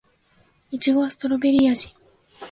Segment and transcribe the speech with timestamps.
[0.71, 1.93] いちごはストベリー味